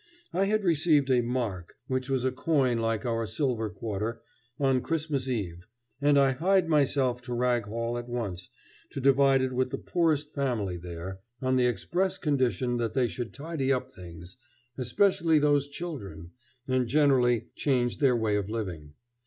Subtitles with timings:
[0.33, 4.19] I had received a "mark," which was a coin like our silver quarter,
[4.59, 5.67] on Christmas Eve,
[6.01, 8.49] and I hied myself to Rag Hall at once
[8.93, 13.31] to divide it with the poorest family there, on the express condition that they should
[13.31, 14.37] tidy up things,
[14.75, 16.31] especially those children,
[16.67, 18.93] and generally change their way of living.